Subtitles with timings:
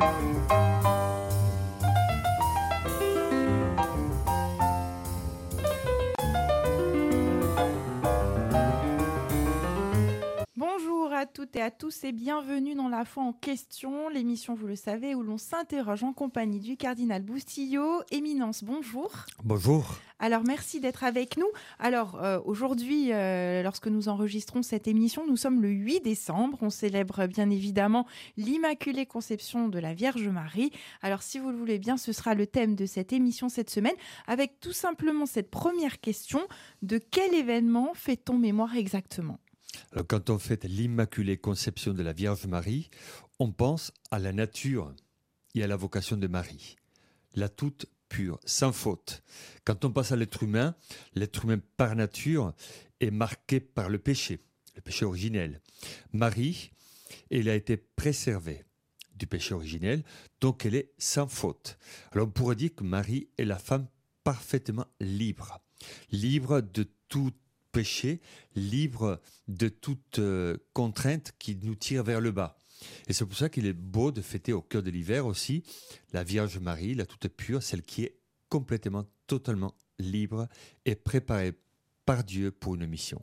[0.00, 0.27] toutes
[11.68, 15.36] à tous et bienvenue dans La foi en question, l'émission, vous le savez, où l'on
[15.36, 18.00] s'interroge en compagnie du cardinal Boustillot.
[18.10, 19.12] Éminence, bonjour.
[19.44, 19.98] Bonjour.
[20.18, 21.48] Alors merci d'être avec nous.
[21.78, 26.56] Alors euh, aujourd'hui, euh, lorsque nous enregistrons cette émission, nous sommes le 8 décembre.
[26.62, 28.06] On célèbre bien évidemment
[28.38, 30.72] l'Immaculée Conception de la Vierge Marie.
[31.02, 33.96] Alors si vous le voulez bien, ce sera le thème de cette émission cette semaine,
[34.26, 36.40] avec tout simplement cette première question
[36.80, 39.38] de quel événement fait-on mémoire exactement?
[40.06, 42.90] Quand on fête l'Immaculée Conception de la Vierge Marie,
[43.38, 44.94] on pense à la nature
[45.54, 46.76] et à la vocation de Marie,
[47.34, 49.22] la toute pure, sans faute.
[49.64, 50.74] Quand on passe à l'être humain,
[51.14, 52.54] l'être humain par nature
[53.00, 54.40] est marqué par le péché,
[54.74, 55.60] le péché originel.
[56.12, 56.72] Marie,
[57.30, 58.64] elle a été préservée
[59.14, 60.04] du péché originel,
[60.40, 61.78] donc elle est sans faute.
[62.12, 63.88] Alors on pourrait dire que Marie est la femme
[64.24, 65.60] parfaitement libre,
[66.10, 67.36] libre de toute
[67.78, 68.20] péché,
[68.56, 72.58] libre de toute euh, contrainte qui nous tire vers le bas.
[73.06, 75.62] Et c'est pour ça qu'il est beau de fêter au cœur de l'hiver aussi
[76.12, 78.18] la Vierge Marie, la toute pure, celle qui est
[78.48, 80.48] complètement, totalement libre
[80.86, 81.52] et préparée
[82.04, 83.22] par Dieu pour une mission.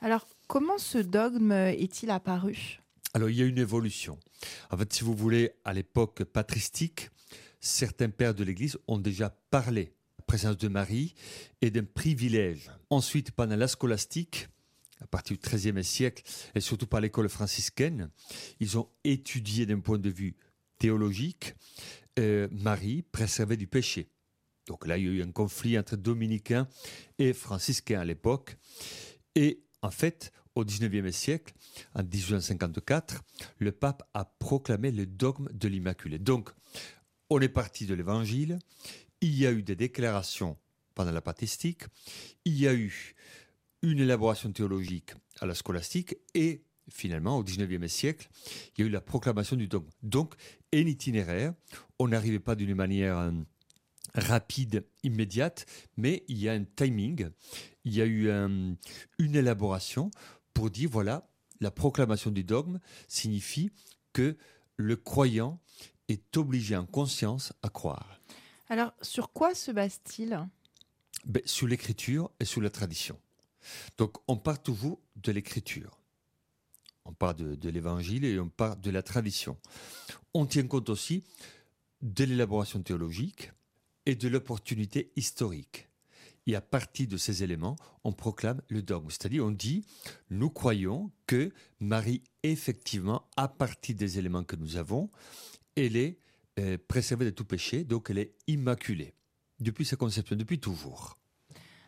[0.00, 2.78] Alors, comment ce dogme est-il apparu?
[3.12, 4.20] Alors, il y a une évolution.
[4.70, 7.10] En fait, si vous voulez, à l'époque patristique,
[7.58, 9.95] certains pères de l'Église ont déjà parlé
[10.26, 11.14] présence de Marie
[11.62, 12.70] et d'un privilège.
[12.90, 14.48] Ensuite, pendant la scolastique,
[15.00, 16.22] à partir du XIIIe siècle,
[16.54, 18.10] et surtout par l'école franciscaine,
[18.60, 20.36] ils ont étudié d'un point de vue
[20.78, 21.54] théologique
[22.18, 24.08] euh, Marie préservée du péché.
[24.66, 26.68] Donc là, il y a eu un conflit entre dominicains
[27.18, 28.56] et franciscains à l'époque.
[29.34, 31.54] Et en fait, au XIXe siècle,
[31.94, 33.22] en 1854,
[33.58, 36.18] le pape a proclamé le dogme de l'Immaculée.
[36.18, 36.50] Donc,
[37.28, 38.58] on est parti de l'Évangile,
[39.20, 40.56] il y a eu des déclarations
[40.94, 41.82] pendant la patristique,
[42.44, 43.14] il y a eu
[43.82, 48.28] une élaboration théologique à la scolastique et finalement au XIXe siècle,
[48.76, 49.88] il y a eu la proclamation du dogme.
[50.02, 50.34] Donc,
[50.72, 51.54] un itinéraire,
[51.98, 53.32] on n'arrivait pas d'une manière euh,
[54.14, 57.28] rapide, immédiate, mais il y a un timing,
[57.84, 58.30] il y a eu
[59.18, 60.10] une élaboration
[60.54, 61.28] pour dire, voilà,
[61.60, 63.70] la proclamation du dogme signifie
[64.12, 64.36] que
[64.76, 65.60] le croyant
[66.08, 68.20] est obligé en conscience à croire.
[68.68, 70.38] Alors, sur quoi se base-t-il
[71.24, 73.18] ben, Sur l'écriture et sur la tradition.
[73.98, 75.98] Donc, on part toujours de l'écriture.
[77.04, 79.56] On part de, l'évangile et on part de la tradition.
[80.34, 81.22] On tient compte aussi
[82.02, 83.52] de l'élaboration théologique
[84.06, 85.88] et de l'opportunité historique.
[86.48, 89.10] Et à partir de ces éléments, on proclame le dogme.
[89.10, 89.84] C'est-à-dire, on dit,
[90.30, 95.10] nous croyons que Marie, effectivement, à partir des éléments que nous avons,
[95.76, 96.18] elle est
[96.88, 99.14] préservée de tout péché, donc elle est immaculée.
[99.60, 101.16] Depuis sa conception, depuis toujours.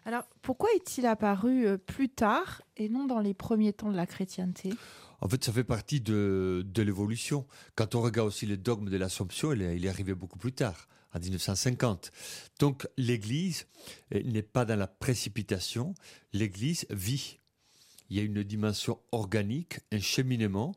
[0.09, 4.07] Alors, pourquoi est-il apparu euh, plus tard et non dans les premiers temps de la
[4.07, 4.73] chrétienté?
[5.21, 7.47] En fait, ça fait partie de, de l'évolution.
[7.75, 10.89] Quand on regarde aussi le dogme de l'Assomption, il, il est arrivé beaucoup plus tard,
[11.13, 12.11] en 1950.
[12.59, 13.67] Donc, l'Église
[14.11, 15.95] n'est pas dans la précipitation,
[16.33, 17.39] l'Église vit.
[18.09, 20.75] Il y a une dimension organique, un cheminement,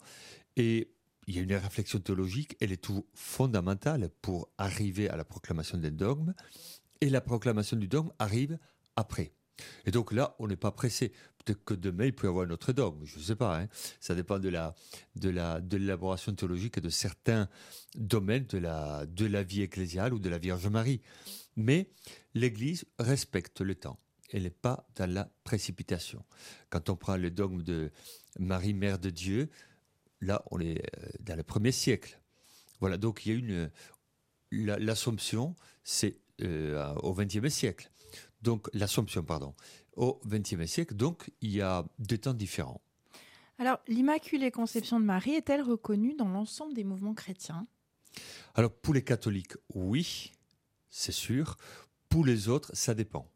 [0.58, 0.92] et
[1.32, 5.78] il y a une réflexion théologique, elle est tout fondamentale pour arriver à la proclamation
[5.78, 6.34] des dogmes,
[7.00, 8.60] et la proclamation du dogme arrive
[8.98, 9.32] après.
[9.86, 11.14] Et donc là, on n'est pas pressé.
[11.38, 13.62] Peut-être que demain, il peut y avoir un autre dogme, je ne sais pas.
[13.62, 13.68] Hein.
[14.02, 14.76] Ça dépend de la
[15.16, 17.48] de la de l'élaboration théologique de certains
[17.96, 21.02] domaines de la de la vie ecclésiale ou de la Vierge Marie.
[21.56, 21.90] Mais
[22.34, 24.00] l'Église respecte le temps.
[24.32, 26.26] Elle n'est pas dans la précipitation.
[26.70, 27.92] Quand on prend le dogme de
[28.38, 29.50] Marie, Mère de Dieu,
[30.22, 32.20] Là, on est euh, dans le premier siècle.
[32.80, 33.72] Voilà, donc il y a une.
[34.52, 37.90] L'Assomption, c'est euh, au XXe siècle.
[38.42, 39.54] Donc, l'Assomption, pardon,
[39.96, 40.96] au XXe siècle.
[40.96, 42.82] Donc, il y a deux temps différents.
[43.60, 47.68] Alors, l'Immaculée Conception de Marie est-elle reconnue dans l'ensemble des mouvements chrétiens?
[48.56, 50.32] Alors, pour les catholiques, oui,
[50.90, 51.58] c'est sûr.
[52.10, 53.32] Pour les autres, ça dépend.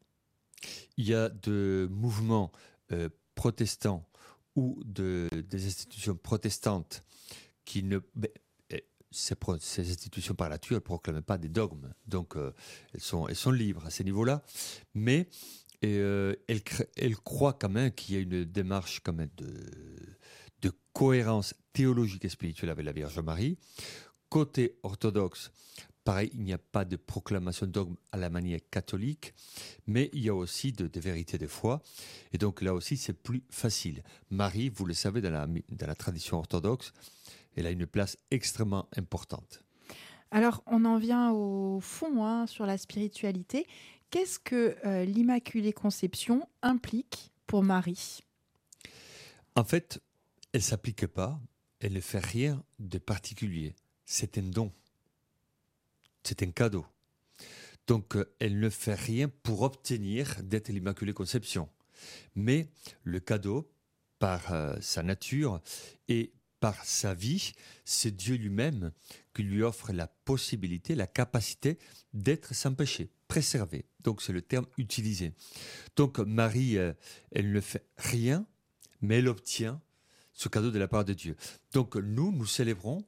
[0.98, 2.51] Il y a de mouvements
[2.92, 4.09] euh, protestants
[4.56, 7.04] ou de, des institutions protestantes
[7.66, 8.00] qui ne...
[8.69, 12.52] Eh, ces, ces, institutions par nature, ne proclament pas des dogmes, donc euh,
[12.94, 14.44] elles, sont, elles sont libres à ces niveaux-là,
[14.94, 15.30] mais
[15.84, 16.62] euh, elles,
[16.98, 19.54] elles, croient quand même qu'il y a une démarche quand même de,
[20.62, 23.57] de cohérence théologique et spirituelle avec la Vierge Marie.
[24.30, 25.52] Côté orthodoxe,
[26.06, 29.34] Pareil, il n'y a pas de proclamation de dogme à la manière catholique,
[29.88, 31.81] mais il y a aussi de, vérités de foi.
[32.31, 34.04] Et donc là aussi, c'est plus facile.
[34.30, 36.94] Marie, vous le savez, dans la, dans la tradition orthodoxe,
[37.56, 39.63] elle a une place extrêmement importante.
[40.30, 43.66] Alors, on en vient au fond hein, sur la spiritualité.
[44.12, 48.19] Qu'est-ce que euh, l'Immaculée Conception implique pour Marie?
[49.56, 50.02] En fait,
[50.54, 51.40] elle s'applique pas,
[51.80, 53.74] elle ne fait rien de particulier.
[54.06, 54.72] C'est un don.
[56.25, 56.86] C'est un cadeau.
[57.88, 61.69] Donc, euh, elle ne fait rien pour obtenir d'être l'Immaculée Conception.
[62.33, 62.68] Mais
[63.04, 63.72] le cadeau,
[64.18, 65.62] par euh, sa nature
[66.07, 68.92] et par sa vie, c'est Dieu lui-même
[69.36, 71.77] qui lui offre la possibilité, la capacité
[72.13, 73.86] d'être sans péché, préservé.
[74.04, 75.33] Donc c'est le terme utilisé.
[75.95, 76.94] Donc Marie, euh,
[77.31, 78.48] elle ne fait rien,
[79.01, 79.80] mais elle obtient
[80.33, 81.36] ce cadeau de la part de Dieu.
[81.71, 83.06] Donc nous, nous célébrons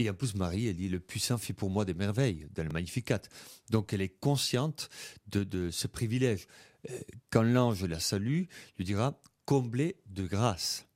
[0.00, 2.70] et en plus, Marie, elle dit Le puissant fit pour moi des merveilles dans le
[2.70, 3.20] Magnificat.
[3.68, 4.88] Donc, elle est consciente
[5.26, 6.46] de, ce privilège.
[6.88, 6.98] Euh,
[7.28, 8.44] quand l'ange la salue,
[8.78, 10.86] lui dira Comblé de grâce.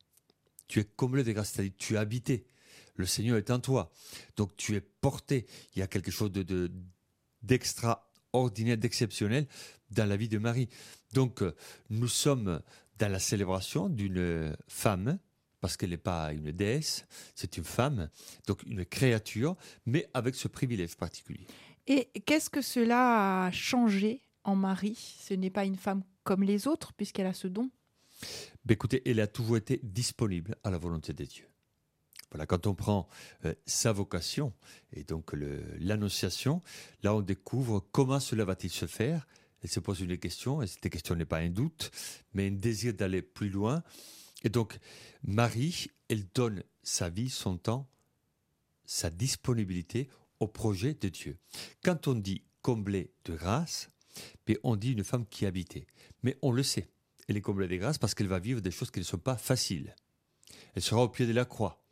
[0.68, 2.46] Tu es comblé de grâce, c'est-à-dire tu es habité.
[2.96, 3.92] Le Seigneur est en toi.
[4.36, 5.46] Donc, tu es porté.
[5.74, 6.70] Il y a quelque chose de,
[7.42, 9.46] d'extraordinaire, d'exceptionnel
[9.90, 10.68] dans la vie de Marie.
[11.12, 11.54] Donc, euh,
[11.90, 12.62] nous sommes
[12.98, 15.18] dans la célébration d'une femme
[15.64, 18.10] parce qu'elle n'est pas une déesse, c'est une femme,
[18.46, 19.56] donc une créature,
[19.86, 21.46] mais avec ce privilège particulier.
[21.86, 25.16] Et qu'est-ce que cela a changé en Marie?
[25.22, 27.70] Ce n'est pas une femme comme les autres, puisqu'elle a ce don?
[28.66, 31.48] Ben Écoutez, elle a toujours été disponible à la volonté de Dieu.
[32.30, 33.08] Voilà, quand on prend
[33.46, 34.52] euh, sa vocation
[34.92, 36.60] et donc l'annonciation,
[37.02, 39.26] là on découvre comment cela va-t-il se faire.
[39.62, 41.90] Elle se pose une question, et cette question n'est pas un doute,
[42.34, 43.82] mais un désir d'aller plus loin.
[44.44, 44.78] Et donc,
[45.22, 47.88] Marie, elle donne sa vie, son temps,
[48.84, 50.08] sa disponibilité
[50.38, 51.38] au projet de Dieu.
[51.82, 53.88] Quand on dit comblée de grâce,
[54.46, 55.86] mais on dit une femme qui habitait.
[56.22, 56.88] Mais on le sait,
[57.28, 59.36] elle est comblée de grâce parce qu'elle va vivre des choses qui ne sont pas
[59.36, 59.94] faciles.
[60.74, 61.82] Elle sera au pied de la croix.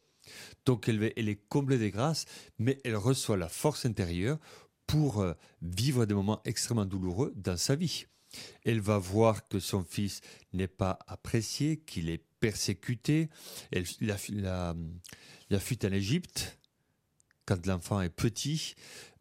[0.64, 2.26] Donc elle, elle est comblée de grâce,
[2.58, 4.38] mais elle reçoit la force intérieure
[4.87, 8.06] pour euh, vivre des moments extrêmement douloureux dans sa vie.
[8.64, 10.20] Elle va voir que son fils
[10.52, 13.30] n'est pas apprécié, qu'il est persécuté.
[13.70, 14.74] Elle, la,
[15.48, 16.58] la, fuite en Égypte,
[17.46, 18.74] quand l'enfant est petit,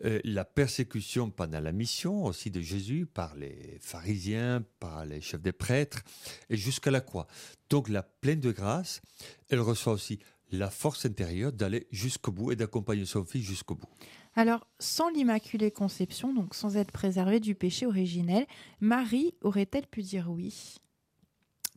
[0.03, 5.41] euh, la persécution pendant la mission aussi de Jésus par les pharisiens, par les chefs
[5.41, 6.01] des prêtres,
[6.49, 7.27] et jusqu'à la croix.
[7.69, 9.01] Donc la pleine de grâce,
[9.49, 10.17] elle reçoit aussi
[10.51, 13.89] la force intérieure d'aller jusqu'au bout et d'accompagner son fils jusqu'au bout.
[14.35, 18.47] Alors, sans l'Immaculée Conception, donc sans être préservée du péché originel,
[18.79, 20.79] Marie aurait-elle pu dire oui?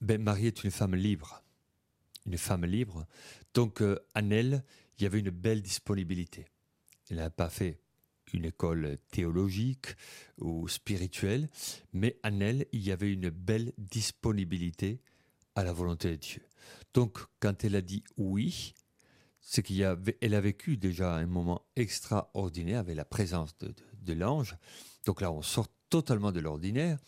[0.05, 1.43] Ben, Marie est une femme libre.
[2.27, 3.07] Une femme libre.
[3.55, 4.65] Donc, euh, en elle,
[4.99, 6.47] il y avait une belle disponibilité.
[7.11, 7.81] Elle n'a pas fait
[8.33, 9.89] une école théologique
[10.39, 11.49] ou spirituelle,
[11.93, 15.01] mais en elle, il y avait une belle disponibilité
[15.55, 16.43] à la volonté de Dieu.
[16.95, 18.75] Donc, quand elle a dit oui,
[19.41, 24.57] c'est qu'elle a vécu déjà un moment extraordinaire avec la présence de, de l'ange.
[25.05, 26.99] Donc là, on sort totalement de l'ordinaire.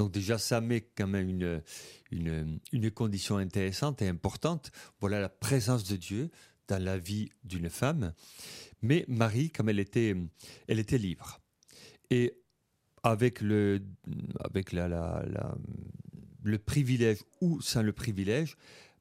[0.00, 4.72] Donc déjà, ça met quand même une, une, condition intéressante et importante.
[4.98, 6.30] Voilà la présence de Dieu
[6.68, 8.14] dans la vie d'une femme.
[8.80, 10.16] Mais Marie, comme elle était,
[10.68, 11.38] elle était libre.
[12.08, 12.32] Et
[13.02, 13.82] avec le,
[14.42, 15.22] avec la,
[16.44, 18.56] le privilège ou sans le privilège,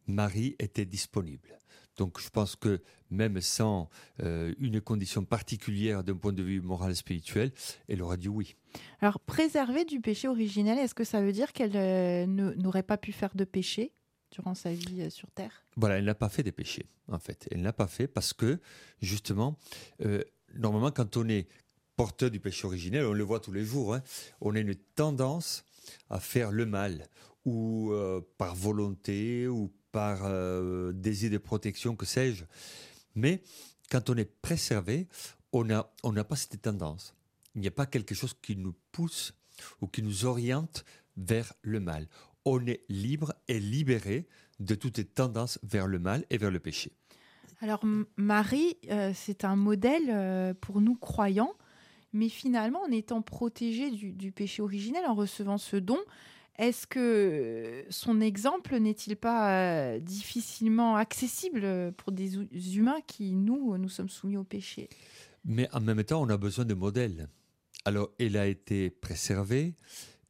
[0.06, 1.60] Marie était disponible.
[2.00, 2.81] Donc je pense que
[3.12, 3.90] même sans
[4.24, 7.51] euh, une condition particulière d'un point de vue moral spirituel,
[7.89, 8.56] elle aurait dit oui.
[9.01, 13.12] Alors préserver du péché originel, est-ce que ça veut dire qu'elle euh, n'aurait pas pu
[13.12, 13.91] faire de péché
[14.32, 15.65] durant sa vie euh, sur Terre?
[15.75, 17.50] Voilà, elle n'a pas fait des péchés, en fait.
[17.51, 18.62] Elle n'a pas fait parce que,
[19.01, 19.58] justement,
[20.56, 21.50] normalement, quand on est
[21.98, 24.01] porteur du péché originel, on le voit tous les jours, hein,
[24.39, 25.65] on a une tendance
[26.10, 27.08] à faire le mal,
[27.46, 27.94] ou
[28.38, 32.46] par volonté, ou par euh, désir de protection, que sais-je.
[33.15, 33.41] Mais
[33.89, 35.08] quand on est préservé,
[35.51, 37.15] on n'a on pas cette tendance.
[37.55, 39.34] Il n'y a pas quelque chose qui nous pousse
[39.81, 40.86] ou qui nous oriente
[41.17, 42.08] vers le mal.
[42.46, 44.27] On est libre et libéré
[44.60, 46.91] de toutes les tendances vers le mal et vers le péché.
[47.62, 47.84] Alors
[48.15, 51.53] Marie, euh, c'est un modèle euh, pour nous croyants,
[52.13, 56.00] mais finalement en étant protégée du, du, péché originel, en recevant ce don,
[56.60, 62.36] est-ce que son exemple n'est-il pas euh, difficilement accessible pour des
[62.78, 64.89] humains qui, nous, nous sommes soumis au péché?
[65.46, 67.30] Mais en même temps, on a besoin de modèles.
[67.86, 69.74] Alors, elle a été préservée,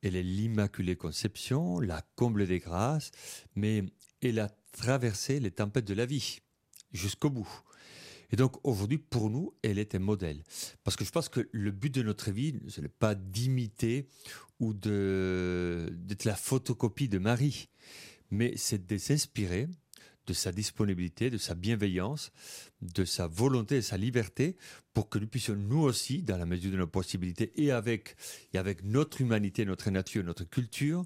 [0.03, 3.09] elle est l'Immaculée Conception, la comble des grâces,
[3.55, 3.83] mais
[4.21, 6.41] elle a traversé les tempêtes de la vie
[6.93, 7.49] jusqu'au bout.
[8.31, 10.43] Et donc aujourd'hui, pour nous, elle est un modèle.
[10.83, 14.07] Parce que je pense que le but de notre vie, ce n'est pas d'imiter
[14.59, 17.69] ou d'être la photocopie de Marie,
[18.29, 19.67] mais c'est de s'inspirer,
[20.29, 22.31] de sa disponibilité, de sa bienveillance,
[22.83, 24.57] de sa volonté et sa liberté
[24.93, 28.15] pour que nous puissions nous aussi, dans la mesure de nos possibilités et avec,
[28.53, 31.03] et avec notre humanité, notre nature, notre culture,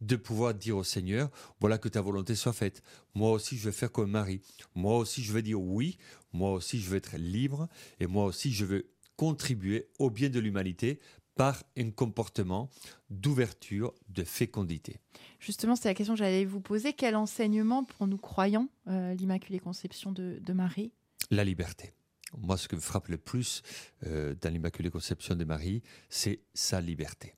[0.00, 2.82] de pouvoir dire au Seigneur, voilà que ta volonté soit faite.
[3.14, 4.40] Moi aussi, je vais faire comme Marie.
[4.74, 5.98] Moi aussi, je vais dire oui.
[6.32, 7.68] Moi aussi, je vais être libre.
[8.00, 8.86] Et moi aussi, je veux
[9.16, 10.98] contribuer au bien de l'humanité
[11.34, 12.70] par un comportement
[13.10, 14.96] d'ouverture, de fécondité.
[15.38, 16.92] Justement, c'est la question que j'allais vous poser.
[16.92, 20.92] Quel enseignement pour nous croyants, euh, l'Immaculée Conception de, Marie?
[21.30, 21.92] La liberté.
[22.38, 23.62] Moi, ce que me frappe le plus
[24.06, 27.34] euh, dans l'Immaculée Conception de Marie, c'est sa liberté.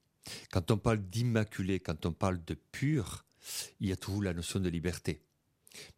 [0.51, 3.25] Quand on parle d'immaculé, quand on parle de pur,
[3.81, 5.21] il y a toujours la notion de liberté.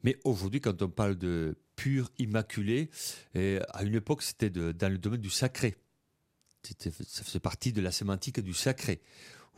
[0.02, 2.90] Mais aujourd'hui, quand on parle de pur, immaculé,
[3.36, 5.76] euh, à une époque, c'était dans le domaine du sacré
[6.78, 9.00] ça faisait partie de la sémantique du sacré.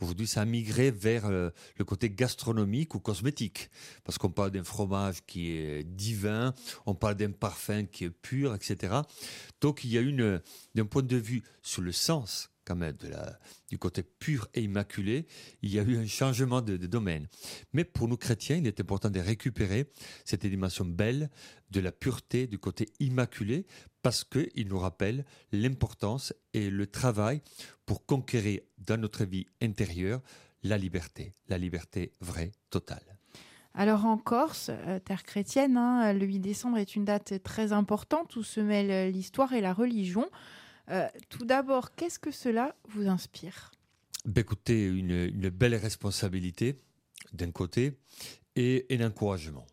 [0.01, 3.69] Aujourd'hui, ça a migré vers euh, le côté gastronomique ou cosmétique,
[4.05, 6.53] parce qu'on parle d'un fromage qui est divin,
[6.85, 8.95] on parle d'un parfum qui est pur, etc.
[9.59, 10.41] Donc, il y a une,
[10.73, 12.49] d'un point de vue sur le sens
[13.69, 15.27] du côté pur et immaculé,
[15.61, 17.27] il y a eu un changement de, domaine.
[17.73, 19.91] Mais pour nous chrétiens, il est important de récupérer
[20.25, 21.29] cette dimension belle
[21.71, 23.65] de la pureté, du côté immaculé,
[24.01, 27.41] parce qu'il nous rappelle l'importance et le travail
[27.85, 30.21] pour conquérir dans notre vie intérieure
[30.63, 33.17] la liberté, la liberté vraie, totale.
[33.73, 38.35] Alors en Corse, euh, terre chrétienne, hein, le 8 décembre est une date très importante
[38.35, 40.25] où se mêlent l'histoire et la religion.
[40.89, 43.71] Euh, tout d'abord, qu'est-ce que cela vous inspire?
[44.25, 46.81] Ben Écoutez, une, belle responsabilité
[47.33, 47.99] d'un côté
[48.55, 49.65] et un encouragement.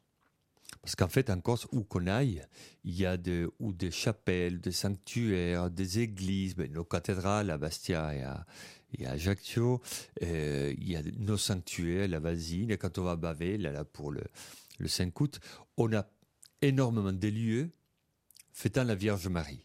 [0.82, 2.44] Parce qu'en fait, en Corse, où qu'on aille,
[2.84, 3.16] il y a
[3.58, 8.46] ou des chapelles, des sanctuaires, des églises, ben, nos cathédrales à Bastia et à,
[8.98, 9.80] et Ajaccio,
[10.22, 13.72] euh, il y a nos sanctuaires, la Vasine, et quand on va à Bavé, là,
[13.72, 14.22] là pour le,
[14.78, 15.40] le 5 août,
[15.76, 16.06] on a
[16.62, 17.70] énormément de lieux
[18.52, 19.64] fêtant la Vierge Marie.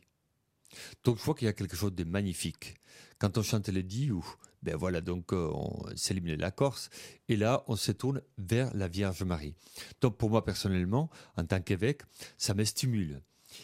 [1.04, 2.75] Donc je vois qu'il y a quelque chose de magnifique.
[3.20, 4.25] Quand on chante les Diou,
[4.63, 6.90] ben voilà, donc euh, on célèbre la Corse,
[7.30, 9.56] et là on se tourne vers la Vierge Marie.
[10.01, 12.01] Donc pour moi personnellement, en tant qu'évêque,
[12.38, 13.22] ça me stimule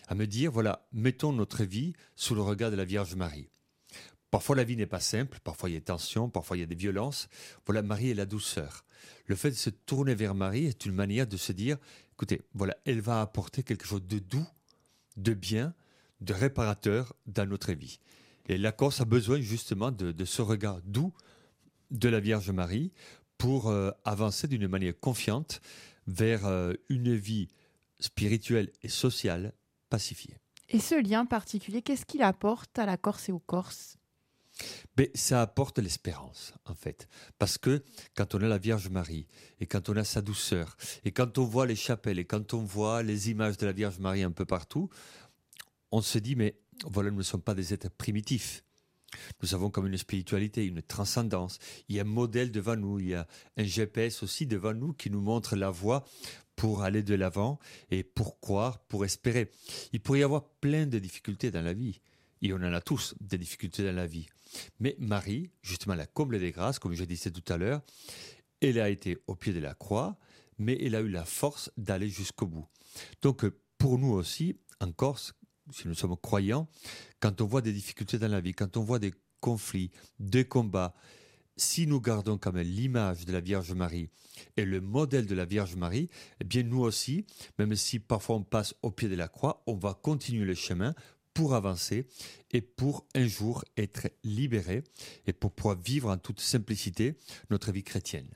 [0.08, 3.50] à me dire, voilà, mettons notre vie sous le regard de la Vierge Marie.
[4.32, 6.64] Parfois la vie n'est pas simple, parfois il y a des tensions, parfois il y
[6.64, 7.30] a des violences.
[7.66, 8.84] Voilà, Marie est la douceur.
[9.26, 11.78] Le fait de se tourner vers Marie est une manière de se dire,
[12.14, 14.46] écoutez, voilà, elle va apporter quelque chose de doux,
[15.16, 15.74] de bien,
[16.22, 18.00] de réparateur dans notre vie.
[18.48, 21.14] Et la Corse a besoin justement de, ce regard doux
[21.92, 22.92] de la Vierge Marie
[23.38, 25.62] pour euh, avancer d'une manière confiante
[26.08, 27.50] vers euh, une vie
[28.00, 29.54] spirituelle et sociale
[29.90, 30.38] pacifiée.
[30.70, 33.98] Et ce lien particulier, qu'est-ce qu'il apporte à la Corse et aux Corses?
[34.98, 37.08] Mais ça apporte l'espérance, en fait.
[37.38, 37.84] Parce que
[38.16, 39.28] quand on a la Vierge Marie,
[39.60, 42.64] et quand on a sa douceur, et quand on voit les chapelles, et quand on
[42.64, 44.90] voit les images de la Vierge Marie un peu partout,
[45.98, 48.64] on se dit, mais voilà, nous ne sommes pas des êtres primitifs.
[49.42, 51.58] Nous avons comme une spiritualité, une transcendance.
[51.90, 53.28] Il y a un modèle devant nous, il y a
[53.58, 56.06] un GPS aussi devant nous qui nous montre la voie
[56.56, 57.58] pour aller de l'avant
[57.90, 59.50] et pour croire, pour espérer.
[59.92, 62.00] Il pourrait y avoir plein de difficultés dans la vie.
[62.44, 64.28] Et on en a tous des difficultés dans la vie.
[64.80, 67.82] Mais Marie, justement la comble des grâces, comme je disais tout à l'heure,
[68.62, 70.18] elle a été au pied de la croix,
[70.60, 72.68] mais elle a eu la force d'aller jusqu'au bout.
[73.24, 73.46] Donc
[73.80, 75.34] pour nous aussi, en Corse,
[75.72, 76.68] si nous sommes croyants,
[77.20, 80.94] quand on voit des difficultés dans la vie, quand on voit des conflits, des combats,
[81.56, 84.10] si nous gardons quand même l'image de la Vierge Marie
[84.56, 86.10] et le modèle de la Vierge Marie,
[86.40, 87.26] eh bien nous aussi,
[87.58, 90.94] même si parfois on passe au pied de la croix, on va continuer le chemin
[91.34, 92.08] pour avancer
[92.52, 94.84] et pour un jour être libéré
[95.28, 97.16] et pour pouvoir vivre en toute simplicité
[97.50, 98.30] notre vie chrétienne.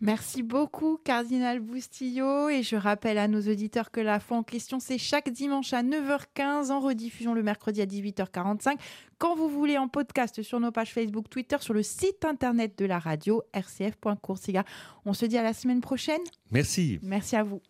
[0.00, 2.48] Merci beaucoup, Cardinal Boustillo.
[2.48, 5.82] Et je rappelle à nos auditeurs que la foi en question, c'est chaque dimanche à
[5.82, 8.76] 9h15, en rediffusion le mercredi à 18h45.
[9.18, 12.84] Quand vous voulez, en podcast sur nos pages Facebook, Twitter, sur le site internet de
[12.84, 14.64] la radio, rcf.coursiga.
[15.06, 16.22] On se dit à la semaine prochaine.
[16.50, 16.98] Merci.
[17.02, 17.62] Merci à vous.